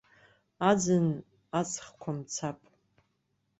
Аӡын 0.69 1.07
аҵхқәа 1.59 2.11
мцап. 2.17 2.59